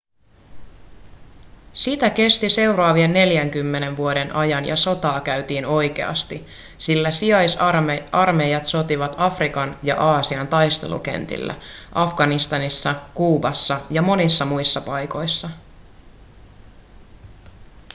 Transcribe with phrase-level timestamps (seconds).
[1.73, 9.99] sitä kesti seuraavien 40 vuoden ajan ja sotaa käytiin oikeasti sillä sijaisarmeijat sotivat afrikan ja
[10.01, 11.55] aasian taistelukentillä
[11.93, 15.49] afganistanissa kuubassa ja monissa muissa paikoissa